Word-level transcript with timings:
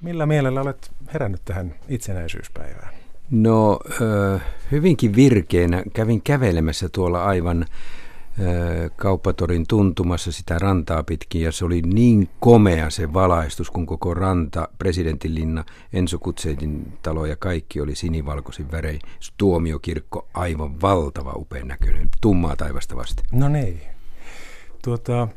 Millä 0.00 0.26
mielellä 0.26 0.60
olet 0.60 0.90
herännyt 1.14 1.40
tähän 1.44 1.74
itsenäisyyspäivään? 1.88 2.94
No 3.30 3.80
hyvinkin 4.72 5.16
virkeänä. 5.16 5.82
Kävin 5.94 6.22
kävelemässä 6.22 6.88
tuolla 6.88 7.24
aivan 7.24 7.66
kauppatorin 8.96 9.66
tuntumassa 9.66 10.32
sitä 10.32 10.58
rantaa 10.58 11.02
pitkin 11.02 11.42
ja 11.42 11.52
se 11.52 11.64
oli 11.64 11.82
niin 11.82 12.28
komea 12.40 12.90
se 12.90 13.12
valaistus, 13.12 13.70
kun 13.70 13.86
koko 13.86 14.14
ranta, 14.14 14.68
presidentinlinna, 14.78 15.64
Enso 15.92 16.18
Kutseitin 16.18 16.98
talo 17.02 17.26
ja 17.26 17.36
kaikki 17.36 17.80
oli 17.80 17.94
sinivalkoisin 17.94 18.70
värein. 18.72 19.00
Tuomiokirkko 19.36 20.28
aivan 20.34 20.80
valtava 20.80 21.32
upean 21.36 21.68
näköinen, 21.68 22.08
tummaa 22.20 22.56
taivasta 22.56 22.96
vasta. 22.96 23.22
No 23.32 23.48
niin. 23.48 23.80
Tuota, 24.84 25.28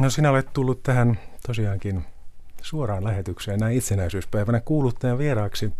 no 0.00 0.10
sinä 0.10 0.30
olet 0.30 0.52
tullut 0.52 0.82
tähän 0.82 1.18
tosiaankin 1.46 2.04
suoraan 2.62 3.04
lähetykseen 3.04 3.60
näin 3.60 3.76
itsenäisyyspäivänä 3.76 4.60
kuuluttajan 4.60 5.18
vieraaksi. 5.18 5.72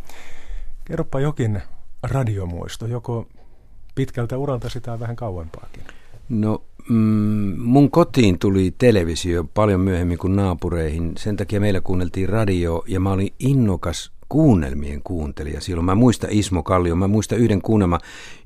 Kerropa 0.84 1.20
jokin 1.20 1.62
radiomuisto, 2.02 2.86
joko 2.86 3.26
pitkältä 3.94 4.38
uralta 4.38 4.68
sitä 4.68 5.00
vähän 5.00 5.16
kauempaakin. 5.16 5.82
No 6.28 6.62
mm, 6.88 7.54
mun 7.58 7.90
kotiin 7.90 8.38
tuli 8.38 8.74
televisio 8.78 9.44
paljon 9.44 9.80
myöhemmin 9.80 10.18
kuin 10.18 10.36
naapureihin. 10.36 11.12
Sen 11.16 11.36
takia 11.36 11.60
meillä 11.60 11.80
kuunneltiin 11.80 12.28
radio 12.28 12.84
ja 12.86 13.00
mä 13.00 13.12
olin 13.12 13.32
innokas 13.38 14.12
kuunnelmien 14.32 15.02
kuuntelija 15.04 15.60
silloin. 15.60 15.84
Mä 15.84 15.94
muistan 15.94 16.30
Ismo 16.32 16.62
Kallio, 16.62 16.96
mä 16.96 17.08
muistan 17.08 17.38
yhden 17.38 17.62
kuunnelma, 17.62 17.98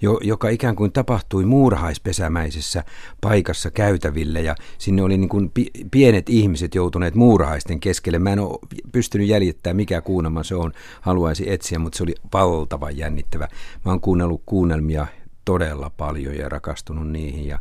jo, 0.03 0.21
joka 0.23 0.49
ikään 0.49 0.77
kuin 0.77 0.93
tapahtui 0.93 1.45
muurahaispesämäisessä 1.45 2.85
paikassa 3.21 3.71
käytäville 3.71 4.41
ja 4.41 4.55
sinne 4.79 5.03
oli 5.03 5.19
niin 5.19 5.29
kuin 5.29 5.53
pienet 5.91 6.29
ihmiset 6.29 6.75
joutuneet 6.75 7.15
muurahaisten 7.15 7.81
keskelle. 7.81 8.19
Mä 8.19 8.33
en 8.33 8.39
ole 8.39 8.59
pystynyt 8.93 9.29
jäljittämään 9.29 9.77
mikä 9.77 10.01
kuunnelma 10.01 10.43
se 10.43 10.55
on, 10.55 10.73
haluaisi 11.01 11.53
etsiä, 11.53 11.79
mutta 11.79 11.97
se 11.97 12.03
oli 12.03 12.15
valtavan 12.33 12.97
jännittävä. 12.97 13.49
Mä 13.85 13.93
oon 13.93 14.01
kuunnellut 14.01 14.43
kuunnelmia 14.47 15.07
todella 15.45 15.91
paljon 15.97 16.37
ja 16.37 16.49
rakastunut 16.49 17.11
niihin 17.11 17.47
ja, 17.47 17.59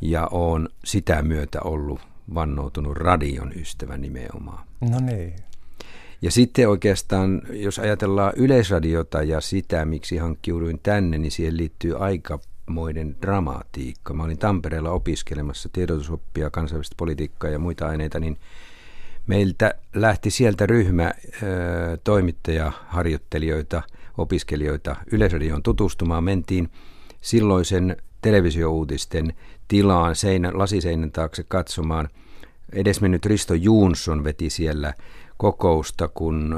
ja 0.00 0.28
on 0.30 0.68
sitä 0.84 1.22
myötä 1.22 1.60
ollut 1.64 2.00
vannoutunut 2.34 2.96
radion 2.96 3.52
ystävä 3.56 3.96
nimenomaan. 3.96 4.66
No 4.80 5.00
niin. 5.00 5.32
Ja 6.22 6.30
sitten 6.30 6.68
oikeastaan, 6.68 7.42
jos 7.50 7.78
ajatellaan 7.78 8.32
yleisradiota 8.36 9.22
ja 9.22 9.40
sitä, 9.40 9.84
miksi 9.84 10.16
hankkiuduin 10.16 10.80
tänne, 10.82 11.18
niin 11.18 11.32
siihen 11.32 11.56
liittyy 11.56 12.04
aikamoinen 12.04 13.16
dramatiikka. 13.22 14.14
Mä 14.14 14.22
olin 14.22 14.38
Tampereella 14.38 14.90
opiskelemassa 14.90 15.68
tiedotusoppia, 15.72 16.50
kansainvälistä 16.50 16.94
politiikkaa 16.98 17.50
ja 17.50 17.58
muita 17.58 17.88
aineita, 17.88 18.20
niin 18.20 18.36
meiltä 19.26 19.74
lähti 19.94 20.30
sieltä 20.30 20.66
ryhmä 20.66 21.12
ö, 21.42 21.98
toimittajaharjoittelijoita, 22.04 23.82
opiskelijoita 24.18 24.96
Yleisradioon 25.12 25.62
tutustumaan. 25.62 26.24
Mentiin 26.24 26.70
silloisen 27.20 27.96
televisiouutisten 28.22 29.34
tilaan 29.68 30.16
seinä, 30.16 30.50
lasiseinän 30.54 31.12
taakse 31.12 31.44
katsomaan. 31.48 32.08
Edesmennyt 32.72 33.26
Risto 33.26 33.54
Juunson 33.54 34.24
veti 34.24 34.50
siellä 34.50 34.94
kokousta, 35.38 36.08
kun 36.08 36.56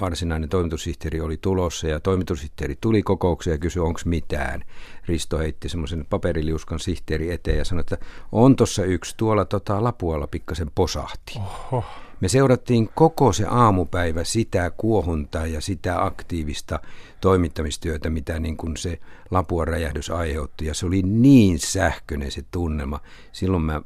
varsinainen 0.00 0.48
toimitussihteeri 0.48 1.20
oli 1.20 1.36
tulossa 1.36 1.88
ja 1.88 2.00
toimitussihteeri 2.00 2.78
tuli 2.80 3.02
kokoukseen 3.02 3.54
ja 3.54 3.58
kysyi, 3.58 3.82
onko 3.82 4.00
mitään. 4.04 4.64
Risto 5.06 5.38
heitti 5.38 5.68
semmoisen 5.68 6.06
paperiliuskan 6.10 6.80
sihteeri 6.80 7.32
eteen 7.32 7.58
ja 7.58 7.64
sanoi, 7.64 7.80
että 7.80 7.98
on 8.32 8.56
tuossa 8.56 8.84
yksi, 8.84 9.14
tuolla 9.16 9.44
tota, 9.44 9.84
Lapualla 9.84 10.26
pikkasen 10.26 10.70
posahti. 10.74 11.38
Oho. 11.38 11.84
Me 12.20 12.28
seurattiin 12.28 12.88
koko 12.94 13.32
se 13.32 13.46
aamupäivä 13.48 14.24
sitä 14.24 14.70
kuohuntaa 14.70 15.46
ja 15.46 15.60
sitä 15.60 16.04
aktiivista 16.04 16.80
toimittamistyötä, 17.20 18.10
mitä 18.10 18.38
niin 18.38 18.56
kuin 18.56 18.76
se 18.76 19.00
Lapuan 19.30 19.68
räjähdys 19.68 20.10
aiheutti. 20.10 20.66
Ja 20.66 20.74
se 20.74 20.86
oli 20.86 21.02
niin 21.02 21.58
sähköinen 21.58 22.30
se 22.30 22.42
tunnelma. 22.50 23.00
Silloin 23.32 23.62
mä 23.62 23.82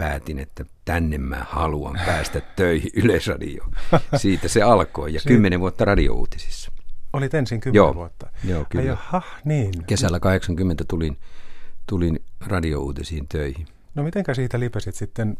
päätin, 0.00 0.38
että 0.38 0.64
tänne 0.84 1.18
mä 1.18 1.46
haluan 1.48 2.00
päästä 2.06 2.40
töihin 2.56 2.90
Yleisradioon. 2.94 3.72
Siitä 4.16 4.48
se 4.48 4.62
alkoi 4.62 5.14
ja 5.14 5.20
kymmenen 5.26 5.60
vuotta 5.60 5.84
radiouutisissa. 5.84 6.72
Olit 7.12 7.34
ensin 7.34 7.60
kymmenen 7.60 7.76
joo, 7.76 7.94
vuotta? 7.94 8.30
Joo, 8.44 8.66
kyllä. 8.68 8.84
jaha, 8.84 9.22
niin. 9.44 9.72
Kesällä 9.86 10.20
80 10.20 10.84
tulin, 10.88 11.16
tulin 11.86 12.22
radiouutisiin 12.46 13.28
töihin. 13.28 13.66
No 13.94 14.02
mitenkä 14.02 14.34
siitä 14.34 14.60
lipesit 14.60 14.94
sitten 14.94 15.36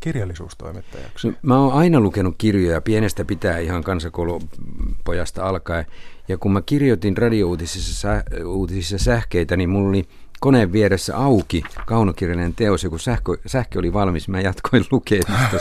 kirjallisuustoimittajaksi? 0.00 1.28
No, 1.28 1.34
mä 1.42 1.58
oon 1.58 1.72
aina 1.72 2.00
lukenut 2.00 2.34
kirjoja 2.38 2.80
pienestä 2.80 3.24
pitää 3.24 3.58
ihan 3.58 3.84
kansakoulupojasta 3.84 5.44
alkaen. 5.44 5.86
Ja 6.28 6.38
kun 6.38 6.52
mä 6.52 6.62
kirjoitin 6.62 7.16
radiouutisissa 7.16 8.08
uutisissa 8.46 8.98
sähkeitä, 9.04 9.56
niin 9.56 9.70
mulla 9.70 9.88
oli 9.88 10.08
koneen 10.40 10.72
vieressä 10.72 11.16
auki 11.16 11.62
kaunokirjallinen 11.86 12.54
teos, 12.54 12.86
kun 12.90 13.00
sähkö, 13.00 13.36
sähkö 13.46 13.78
oli 13.78 13.92
valmis, 13.92 14.28
mä 14.28 14.40
jatkoin 14.40 14.84
lukemista 14.90 15.56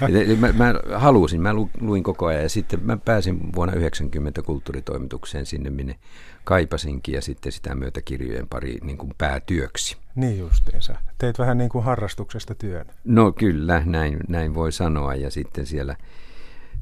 mä, 0.40 0.52
mä 0.52 0.74
halusin, 0.94 1.40
mä 1.40 1.54
luin 1.80 2.02
koko 2.02 2.26
ajan, 2.26 2.42
ja 2.42 2.48
sitten 2.48 2.80
mä 2.82 2.96
pääsin 2.96 3.52
vuonna 3.54 3.74
90 3.74 4.42
kulttuuritoimitukseen 4.42 5.46
sinne, 5.46 5.70
minne 5.70 5.98
kaipasinkin, 6.44 7.14
ja 7.14 7.22
sitten 7.22 7.52
sitä 7.52 7.74
myötä 7.74 8.02
kirjojen 8.02 8.48
pari 8.48 8.78
niin 8.82 8.98
kuin 8.98 9.12
päätyöksi. 9.18 9.96
Niin 10.14 10.38
justiinsa. 10.38 10.94
Teit 11.18 11.38
vähän 11.38 11.58
niin 11.58 11.70
kuin 11.70 11.84
harrastuksesta 11.84 12.54
työn. 12.54 12.86
No 13.04 13.32
kyllä, 13.32 13.82
näin, 13.84 14.20
näin 14.28 14.54
voi 14.54 14.72
sanoa, 14.72 15.14
ja 15.14 15.30
sitten 15.30 15.66
siellä 15.66 15.96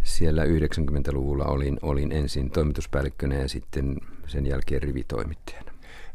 siellä 0.02 0.44
90-luvulla 0.44 1.44
olin, 1.44 1.78
olin 1.82 2.12
ensin 2.12 2.50
toimituspäällikkönä 2.50 3.34
ja 3.34 3.48
sitten 3.48 3.96
sen 4.26 4.46
jälkeen 4.46 4.82
rivitoimittajana. 4.82 5.65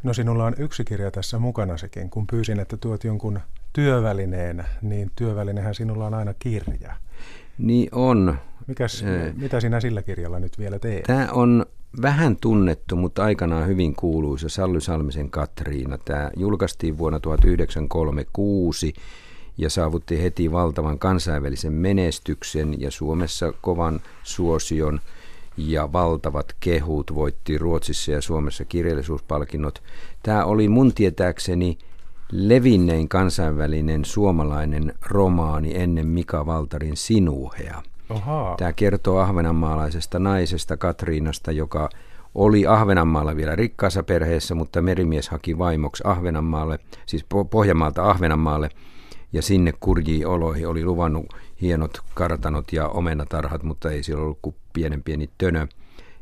No 0.03 0.13
sinulla 0.13 0.45
on 0.45 0.53
yksi 0.57 0.83
kirja 0.83 1.11
tässä 1.11 1.39
mukana 1.39 1.77
sekin. 1.77 2.09
Kun 2.09 2.27
pyysin, 2.27 2.59
että 2.59 2.77
tuot 2.77 3.03
jonkun 3.03 3.39
työvälineen, 3.73 4.65
niin 4.81 5.11
työvälinehän 5.15 5.75
sinulla 5.75 6.05
on 6.05 6.13
aina 6.13 6.33
kirja. 6.39 6.95
Niin 7.57 7.89
on. 7.91 8.37
Mikäs, 8.67 9.03
äh, 9.03 9.35
mitä 9.35 9.59
sinä 9.59 9.79
sillä 9.79 10.01
kirjalla 10.01 10.39
nyt 10.39 10.57
vielä 10.57 10.79
teet? 10.79 11.03
Tämä 11.03 11.27
on 11.31 11.65
vähän 12.01 12.37
tunnettu, 12.41 12.95
mutta 12.95 13.23
aikanaan 13.23 13.67
hyvin 13.67 13.95
kuuluisa 13.95 14.49
Sally 14.49 14.81
Salmisen 14.81 15.29
Katriina. 15.29 15.97
Tämä 15.97 16.31
julkaistiin 16.37 16.97
vuonna 16.97 17.19
1936 17.19 18.93
ja 19.57 19.69
saavutti 19.69 20.23
heti 20.23 20.51
valtavan 20.51 20.99
kansainvälisen 20.99 21.73
menestyksen 21.73 22.81
ja 22.81 22.91
Suomessa 22.91 23.53
kovan 23.61 23.99
suosion– 24.23 24.99
ja 25.57 25.93
valtavat 25.93 26.55
kehut 26.59 27.15
voitti 27.15 27.57
Ruotsissa 27.57 28.11
ja 28.11 28.21
Suomessa 28.21 28.65
kirjallisuuspalkinnot. 28.65 29.83
Tämä 30.23 30.45
oli 30.45 30.69
mun 30.69 30.93
tietääkseni 30.93 31.77
levinnein 32.31 33.09
kansainvälinen 33.09 34.05
suomalainen 34.05 34.93
romaani 35.01 35.71
ennen 35.75 36.07
Mika 36.07 36.45
Valtarin 36.45 36.97
Sinuhea. 36.97 37.81
Oha. 38.09 38.55
Tämä 38.57 38.73
kertoo 38.73 39.19
ahvenanmaalaisesta 39.19 40.19
naisesta 40.19 40.77
Katriinasta, 40.77 41.51
joka 41.51 41.89
oli 42.35 42.67
Ahvenanmaalla 42.67 43.35
vielä 43.35 43.55
rikkaassa 43.55 44.03
perheessä, 44.03 44.55
mutta 44.55 44.81
merimies 44.81 45.29
haki 45.29 45.57
vaimoksi 45.57 46.03
Ahvenanmaalle, 46.05 46.79
siis 47.05 47.25
Pohjanmaalta 47.49 48.09
Ahvenanmaalle, 48.09 48.69
ja 49.33 49.41
sinne 49.41 49.73
kurjiin 49.79 50.27
oloihin 50.27 50.67
oli 50.67 50.85
luvannut 50.85 51.25
hienot 51.61 51.97
kartanot 52.13 52.73
ja 52.73 52.87
omenatarhat, 52.87 53.63
mutta 53.63 53.91
ei 53.91 54.03
siellä 54.03 54.23
ollut 54.23 54.39
kuin 54.41 54.55
pienen 54.73 55.03
pieni 55.03 55.29
tönö. 55.37 55.67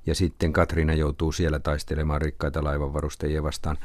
Ja 0.05 0.15
sitten 0.15 0.53
Katriina 0.53 0.93
joutuu 0.93 1.31
siellä 1.31 1.59
taistelemaan 1.59 2.21
rikkaita 2.21 2.63
laivanvarustajia 2.63 3.43
vastaan. 3.43 3.77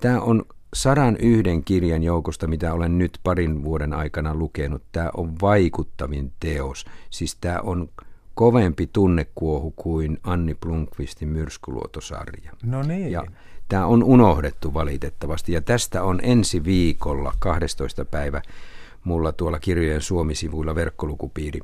Tämä 0.00 0.20
on 0.20 0.44
sadan 0.74 1.16
yhden 1.16 1.64
kirjan 1.64 2.02
joukosta, 2.02 2.46
mitä 2.46 2.72
olen 2.72 2.98
nyt 2.98 3.18
parin 3.22 3.64
vuoden 3.64 3.92
aikana 3.92 4.34
lukenut. 4.34 4.82
Tämä 4.92 5.10
on 5.16 5.34
vaikuttavin 5.42 6.32
teos. 6.40 6.84
Siis 7.10 7.36
tämä 7.40 7.60
on 7.62 7.88
kovempi 8.34 8.86
tunnekuohu 8.92 9.70
kuin 9.70 10.18
Anni 10.22 10.54
Plunkvistin 10.54 11.28
myrskyluotosarja. 11.28 12.52
No 12.62 12.82
niin. 12.82 13.12
Ja 13.12 13.24
tämä 13.70 13.86
on 13.86 14.04
unohdettu 14.04 14.74
valitettavasti 14.74 15.52
ja 15.52 15.60
tästä 15.60 16.02
on 16.02 16.20
ensi 16.22 16.64
viikolla 16.64 17.32
12. 17.38 18.04
päivä 18.04 18.42
mulla 19.04 19.32
tuolla 19.32 19.58
kirjojen 19.58 20.02
Suomi-sivuilla 20.02 20.74
verkkolukupiiri. 20.74 21.60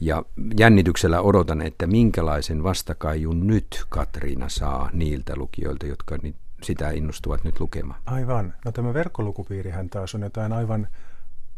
Ja 0.00 0.22
jännityksellä 0.58 1.20
odotan, 1.20 1.62
että 1.62 1.86
minkälaisen 1.86 2.62
vastakaijun 2.62 3.46
nyt 3.46 3.84
Katriina 3.88 4.48
saa 4.48 4.90
niiltä 4.92 5.36
lukijoilta, 5.36 5.86
jotka 5.86 6.18
sitä 6.62 6.90
innostuvat 6.90 7.44
nyt 7.44 7.60
lukemaan. 7.60 8.00
Aivan. 8.06 8.54
No 8.64 8.72
tämä 8.72 8.94
verkkolukupiirihän 8.94 9.90
taas 9.90 10.14
on 10.14 10.22
jotain 10.22 10.52
aivan 10.52 10.88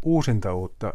uusinta 0.02 0.54
uutta 0.54 0.94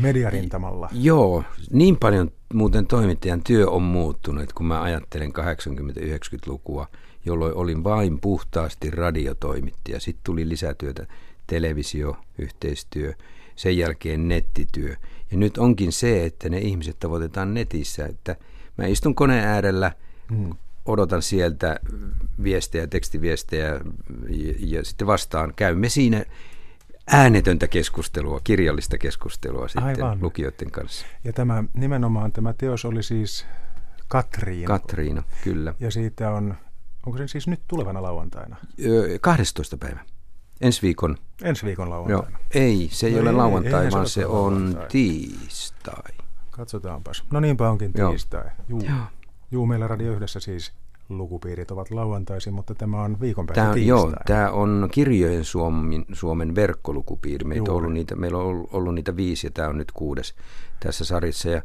mediarintamalla. 0.00 0.88
Joo, 0.92 1.44
niin 1.70 1.96
paljon 1.96 2.30
muuten 2.54 2.86
toimittajan 2.86 3.42
työ 3.42 3.70
on 3.70 3.82
muuttunut, 3.82 4.52
kun 4.52 4.66
mä 4.66 4.82
ajattelen 4.82 5.32
80-90-lukua, 5.32 6.86
jolloin 7.24 7.54
olin 7.54 7.84
vain 7.84 8.20
puhtaasti 8.20 8.90
radiotoimittaja. 8.90 10.00
Sitten 10.00 10.24
tuli 10.24 10.48
lisätyötä 10.48 11.06
televisio, 11.46 12.16
yhteistyö, 12.38 13.12
sen 13.56 13.78
jälkeen 13.78 14.28
nettityö. 14.28 14.94
Ja 15.30 15.36
nyt 15.36 15.58
onkin 15.58 15.92
se, 15.92 16.24
että 16.24 16.48
ne 16.48 16.58
ihmiset 16.58 16.98
tavoitetaan 16.98 17.54
netissä, 17.54 18.06
että 18.06 18.36
mä 18.78 18.86
istun 18.86 19.14
koneen 19.14 19.44
äärellä, 19.44 19.92
mm. 20.30 20.50
odotan 20.86 21.22
sieltä 21.22 21.80
viestejä, 22.42 22.86
tekstiviestejä 22.86 23.66
ja, 23.68 24.54
ja 24.58 24.84
sitten 24.84 25.06
vastaan. 25.06 25.52
Käymme 25.56 25.88
siinä 25.88 26.24
äänetöntä 27.06 27.68
keskustelua, 27.68 28.40
kirjallista 28.44 28.98
keskustelua 28.98 29.68
sitten 29.68 29.84
Aivan. 29.84 30.18
lukijoiden 30.22 30.70
kanssa. 30.70 31.06
Ja 31.24 31.32
tämä 31.32 31.64
nimenomaan 31.74 32.32
tämä 32.32 32.52
teos 32.52 32.84
oli 32.84 33.02
siis 33.02 33.46
Katriina. 34.08 34.66
Katriina, 34.66 35.22
kyllä. 35.44 35.74
Ja 35.80 35.90
siitä 35.90 36.30
on, 36.30 36.54
onko 37.06 37.18
se 37.18 37.28
siis 37.28 37.48
nyt 37.48 37.60
tulevana 37.68 38.02
lauantaina? 38.02 38.56
Öö, 38.84 39.18
12. 39.20 39.76
päivä. 39.76 40.00
Ensi 40.60 40.82
viikon. 40.82 41.16
Ensi 41.42 41.66
viikon 41.66 41.90
lauantaina. 41.90 42.38
Joo. 42.38 42.40
Ei, 42.54 42.88
se 42.92 43.06
ei 43.06 43.12
no 43.12 43.20
ole 43.20 43.30
ei, 43.30 43.36
lauantai, 43.36 43.84
ei, 43.84 43.90
vaan 43.90 44.08
se 44.08 44.26
on 44.26 44.52
lauantai. 44.52 44.86
tiistai. 44.88 46.12
Katsotaanpas. 46.50 47.24
No 47.30 47.40
niinpä 47.40 47.70
onkin 47.70 47.92
tiistai. 47.92 48.44
Juu. 48.68 48.80
Joo. 48.80 48.96
Juu, 49.50 49.66
meillä 49.66 49.88
Radio 49.88 50.12
Yhdessä 50.12 50.40
siis 50.40 50.72
lukupiirit 51.08 51.70
ovat 51.70 51.90
lauantaisin, 51.90 52.54
mutta 52.54 52.74
tämä 52.74 53.02
on 53.02 53.20
viikon 53.20 53.46
päästä 53.46 53.62
tämä, 53.62 53.76
Joo, 53.76 54.12
tämä 54.26 54.50
on 54.50 54.88
kirjojen 54.92 55.44
Suomen, 55.44 56.04
Suomen 56.12 56.54
verkkolukupiiri. 56.54 57.44
Meitä 57.44 57.70
on 57.70 57.76
ollut 57.76 57.92
niitä, 57.92 58.16
meillä 58.16 58.38
on 58.38 58.68
ollut 58.72 58.94
niitä 58.94 59.16
viisi 59.16 59.46
ja 59.46 59.50
tämä 59.50 59.68
on 59.68 59.78
nyt 59.78 59.92
kuudes 59.92 60.34
tässä 60.80 61.04
sarjassa. 61.04 61.48
Ja 61.50 61.62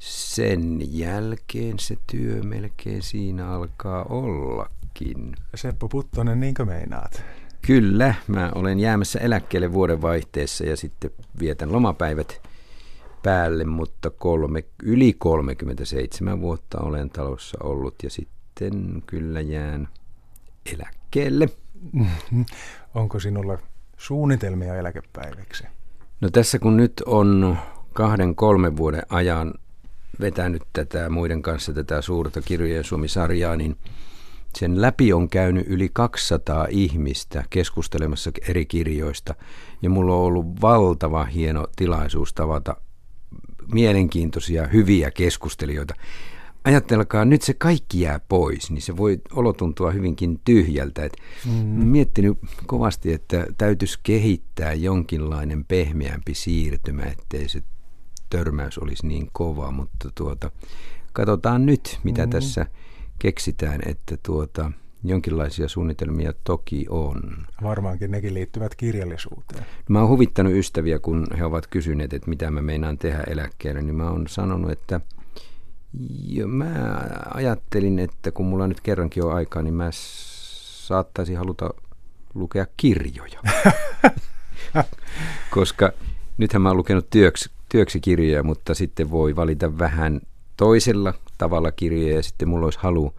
sen 0.00 0.78
jälkeen 0.98 1.78
se 1.78 1.96
työ 2.06 2.42
melkein 2.42 3.02
siinä 3.02 3.48
alkaa 3.48 4.04
ollakin. 4.04 5.34
Seppo 5.54 5.88
Puttonen, 5.88 6.40
niinkö 6.40 6.64
meinaat? 6.64 7.22
Kyllä, 7.66 8.14
mä 8.28 8.52
olen 8.54 8.80
jäämässä 8.80 9.18
eläkkeelle 9.18 9.72
vuodenvaihteessa 9.72 10.64
ja 10.64 10.76
sitten 10.76 11.10
vietän 11.40 11.72
lomapäivät 11.72 12.42
päälle, 13.22 13.64
mutta 13.64 14.10
kolme, 14.10 14.64
yli 14.82 15.12
37 15.18 16.40
vuotta 16.40 16.80
olen 16.80 17.10
talossa 17.10 17.58
ollut 17.62 17.94
ja 18.02 18.10
sitten 18.10 19.02
kyllä 19.06 19.40
jään 19.40 19.88
eläkkeelle. 20.74 21.48
Onko 22.94 23.20
sinulla 23.20 23.58
suunnitelmia 23.96 24.74
eläkepäiviksi? 24.74 25.64
No 26.20 26.30
tässä 26.30 26.58
kun 26.58 26.76
nyt 26.76 27.02
on 27.06 27.58
kahden, 27.92 28.34
kolmen 28.34 28.76
vuoden 28.76 29.02
ajan 29.08 29.54
vetänyt 30.20 30.62
tätä 30.72 31.10
muiden 31.10 31.42
kanssa 31.42 31.72
tätä 31.72 32.02
suurta 32.02 32.40
kirjojen 32.42 32.84
Suomi-sarjaa, 32.84 33.56
niin 33.56 33.76
sen 34.58 34.80
läpi 34.82 35.12
on 35.12 35.28
käynyt 35.28 35.66
yli 35.68 35.90
200 35.92 36.66
ihmistä 36.70 37.44
keskustelemassa 37.50 38.30
eri 38.48 38.66
kirjoista. 38.66 39.34
Ja 39.82 39.90
mulla 39.90 40.14
on 40.14 40.20
ollut 40.20 40.46
valtava 40.60 41.24
hieno 41.24 41.66
tilaisuus 41.76 42.32
tavata 42.32 42.76
mielenkiintoisia, 43.72 44.66
hyviä 44.66 45.10
keskustelijoita. 45.10 45.94
Ajattelkaa, 46.64 47.24
nyt 47.24 47.42
se 47.42 47.54
kaikki 47.54 48.00
jää 48.00 48.20
pois, 48.28 48.70
niin 48.70 48.82
se 48.82 48.96
voi 48.96 49.20
olotuntua 49.32 49.90
hyvinkin 49.90 50.40
tyhjältä. 50.44 51.04
Et 51.04 51.16
mm. 51.46 51.52
Miettinyt 51.66 52.38
kovasti, 52.66 53.12
että 53.12 53.46
täytyisi 53.58 53.98
kehittää 54.02 54.72
jonkinlainen 54.72 55.64
pehmeämpi 55.64 56.34
siirtymä, 56.34 57.02
ettei 57.02 57.48
se 57.48 57.62
törmäys 58.30 58.78
olisi 58.78 59.06
niin 59.06 59.28
kova, 59.32 59.70
mutta 59.70 60.08
tuota, 60.14 60.50
katsotaan 61.12 61.66
nyt, 61.66 61.98
mitä 62.04 62.26
mm. 62.26 62.30
tässä 62.30 62.66
keksitään, 63.18 63.80
että 63.86 64.16
tuota, 64.22 64.72
jonkinlaisia 65.04 65.68
suunnitelmia 65.68 66.32
toki 66.44 66.86
on. 66.88 67.46
Varmaankin 67.62 68.10
nekin 68.10 68.34
liittyvät 68.34 68.74
kirjallisuuteen. 68.74 69.66
Mä 69.88 70.00
oon 70.00 70.08
huvittanut 70.08 70.52
ystäviä, 70.52 70.98
kun 70.98 71.26
he 71.38 71.44
ovat 71.44 71.66
kysyneet, 71.66 72.12
että 72.12 72.30
mitä 72.30 72.50
mä 72.50 72.62
meinaan 72.62 72.98
tehdä 72.98 73.24
eläkkeelle, 73.26 73.82
niin 73.82 73.96
mä 73.96 74.10
oon 74.10 74.28
sanonut, 74.28 74.70
että 74.70 75.00
jo, 76.26 76.48
mä 76.48 77.00
ajattelin, 77.34 77.98
että 77.98 78.30
kun 78.30 78.46
mulla 78.46 78.66
nyt 78.66 78.80
kerrankin 78.80 79.24
on 79.24 79.34
aikaa, 79.34 79.62
niin 79.62 79.74
mä 79.74 79.88
saattaisin 79.92 81.38
haluta 81.38 81.70
lukea 82.34 82.66
kirjoja. 82.76 83.40
Koska 85.50 85.92
nythän 86.38 86.62
mä 86.62 86.68
oon 86.68 86.76
lukenut 86.76 87.10
työksi 87.10 87.50
työksi 87.70 88.00
kirjoja, 88.00 88.42
mutta 88.42 88.74
sitten 88.74 89.10
voi 89.10 89.36
valita 89.36 89.78
vähän 89.78 90.20
toisella 90.56 91.14
tavalla 91.38 91.72
kirjoja 91.72 92.14
ja 92.14 92.22
sitten 92.22 92.48
mulla 92.48 92.64
olisi 92.66 92.78
halu 92.82 93.14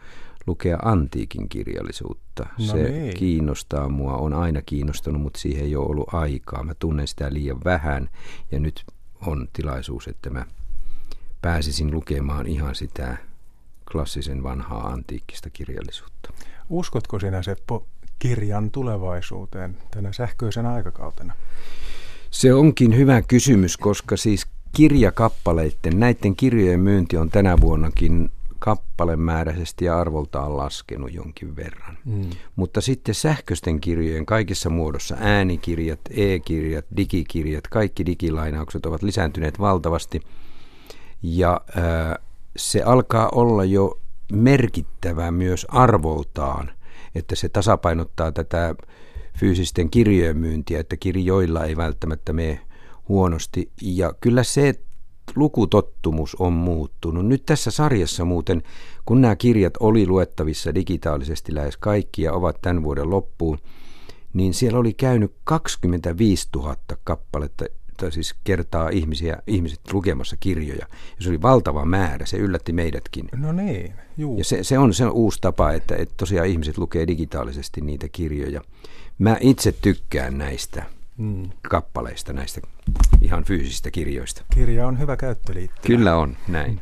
lukea 0.48 0.78
antiikin 0.82 1.50
kirjallisuutta. 1.50 2.46
No 2.60 2.66
Se 2.66 2.84
niin. 2.90 3.18
kiinnostaa 3.18 3.90
mua, 3.90 4.14
on 4.14 4.34
aina 4.34 4.62
kiinnostunut, 4.62 5.22
mutta 5.22 5.40
siihen 5.40 5.66
ei 5.66 5.76
ole 5.76 5.86
ollut 5.86 6.14
aikaa. 6.14 6.64
Mä 6.64 6.74
tunnen 6.76 7.08
sitä 7.08 7.34
liian 7.34 7.64
vähän 7.64 8.10
ja 8.52 8.60
nyt 8.60 8.86
on 9.26 9.48
tilaisuus, 9.54 10.08
että 10.08 10.30
mä 10.30 10.46
pääsisin 11.42 11.92
lukemaan 11.92 12.48
ihan 12.48 12.76
sitä 12.76 13.18
klassisen 13.92 14.44
vanhaa 14.44 14.88
antiikkista 14.88 15.50
kirjallisuutta. 15.50 16.34
Uskotko 16.70 17.20
sinä 17.20 17.42
Seppo 17.42 17.88
kirjan 18.20 18.72
tulevaisuuteen 18.72 19.78
tänä 19.92 20.14
sähköisenä 20.14 20.74
aikakautena? 20.74 21.34
Se 22.32 22.54
onkin 22.54 22.98
hyvä 22.98 23.22
kysymys, 23.22 23.78
koska 23.78 24.18
siis 24.18 24.46
kirjakappaleiden, 24.76 26.00
näiden 26.00 26.36
kirjojen 26.36 26.80
myynti 26.80 27.18
on 27.18 27.30
tänä 27.30 27.62
vuonnakin 27.62 28.30
kappalemääräisesti 28.60 29.86
ja 29.86 30.00
arvoltaan 30.00 30.58
laskenut 30.58 31.14
jonkin 31.14 31.56
verran. 31.56 31.98
Mm. 32.06 32.30
Mutta 32.56 32.82
sitten 32.82 33.16
sähköisten 33.16 33.82
kirjojen 33.82 34.26
kaikissa 34.26 34.70
muodossa, 34.70 35.16
äänikirjat, 35.20 36.00
e-kirjat, 36.10 36.86
digikirjat, 36.98 37.68
kaikki 37.68 38.06
digilainaukset 38.06 38.86
ovat 38.86 39.04
lisääntyneet 39.04 39.60
valtavasti. 39.60 40.22
Ja 41.24 41.62
äh, 41.78 42.28
se 42.56 42.84
alkaa 42.84 43.30
olla 43.30 43.66
jo 43.66 44.00
merkittävä 44.34 45.32
myös 45.32 45.66
arvoltaan, 45.70 46.72
että 47.16 47.36
se 47.36 47.50
tasapainottaa 47.50 48.32
tätä 48.32 48.76
fyysisten 49.38 49.90
kirjojen 49.90 50.38
myyntiä, 50.38 50.80
että 50.80 50.98
kirjoilla 50.98 51.66
ei 51.66 51.78
välttämättä 51.78 52.34
mene 52.34 52.60
huonosti. 53.10 53.72
Ja 53.82 54.14
kyllä 54.22 54.44
se 54.44 54.74
lukutottumus 55.36 56.36
on 56.36 56.54
muuttunut. 56.54 57.26
Nyt 57.26 57.46
tässä 57.46 57.72
sarjassa 57.72 58.26
muuten, 58.26 58.64
kun 59.06 59.22
nämä 59.22 59.36
kirjat 59.36 59.74
oli 59.80 60.08
luettavissa 60.08 60.76
digitaalisesti 60.76 61.56
lähes 61.56 61.78
kaikki 61.78 62.22
ja 62.22 62.34
ovat 62.34 62.62
tämän 62.62 62.84
vuoden 62.84 63.10
loppuun, 63.10 63.58
niin 64.34 64.54
siellä 64.54 64.80
oli 64.80 64.94
käynyt 64.94 65.36
25 65.44 66.48
000 66.56 66.76
kappaletta, 67.04 67.66
tai 67.98 68.12
siis 68.12 68.36
kertaa 68.44 68.90
ihmisiä, 68.90 69.38
ihmiset 69.48 69.94
lukemassa 69.94 70.38
kirjoja. 70.40 70.86
Ja 71.16 71.24
se 71.24 71.30
oli 71.30 71.42
valtava 71.42 71.86
määrä, 71.86 72.26
se 72.26 72.38
yllätti 72.38 72.74
meidätkin. 72.74 73.30
No 73.36 73.52
niin, 73.52 73.94
juu. 74.18 74.38
Ja 74.38 74.44
se, 74.44 74.64
se, 74.64 74.78
on, 74.78 74.94
se 74.94 75.06
on 75.06 75.12
uusi 75.12 75.42
tapa, 75.42 75.72
että, 75.72 75.96
että 75.96 76.14
tosiaan 76.18 76.48
ihmiset 76.48 76.78
lukee 76.78 77.08
digitaalisesti 77.08 77.82
niitä 77.82 78.08
kirjoja. 78.12 78.62
Mä 79.22 79.38
itse 79.40 79.72
tykkään 79.72 80.38
näistä 80.38 80.84
mm. 81.18 81.50
kappaleista, 81.70 82.34
näistä 82.34 82.62
ihan 83.22 83.44
fyysisistä 83.44 83.92
kirjoista. 83.92 84.44
Kirja 84.54 84.88
on 84.88 85.00
hyvä 85.00 85.18
käyttöliittymä. 85.18 85.82
Kyllä 85.88 86.16
on, 86.16 86.38
näin. 86.48 86.82